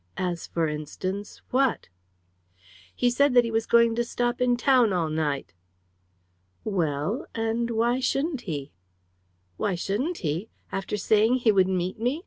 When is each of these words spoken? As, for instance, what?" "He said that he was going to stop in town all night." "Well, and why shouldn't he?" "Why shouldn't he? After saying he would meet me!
As, 0.17 0.47
for 0.47 0.67
instance, 0.67 1.43
what?" 1.51 1.87
"He 2.95 3.11
said 3.11 3.35
that 3.35 3.43
he 3.43 3.51
was 3.51 3.67
going 3.67 3.93
to 3.97 4.03
stop 4.03 4.41
in 4.41 4.57
town 4.57 4.91
all 4.93 5.09
night." 5.09 5.53
"Well, 6.63 7.27
and 7.35 7.69
why 7.69 7.99
shouldn't 7.99 8.41
he?" 8.49 8.71
"Why 9.57 9.75
shouldn't 9.75 10.17
he? 10.25 10.49
After 10.71 10.97
saying 10.97 11.35
he 11.35 11.51
would 11.51 11.67
meet 11.67 11.99
me! 11.99 12.19